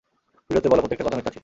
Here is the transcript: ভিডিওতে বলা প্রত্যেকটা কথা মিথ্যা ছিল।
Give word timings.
ভিডিওতে 0.47 0.67
বলা 0.71 0.81
প্রত্যেকটা 0.81 1.05
কথা 1.07 1.17
মিথ্যা 1.17 1.33
ছিল। 1.33 1.39